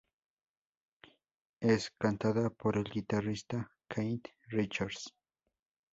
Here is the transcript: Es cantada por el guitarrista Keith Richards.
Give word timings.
Es 1.59 1.91
cantada 1.91 2.49
por 2.49 2.75
el 2.75 2.85
guitarrista 2.85 3.69
Keith 3.87 4.29
Richards. 4.47 5.13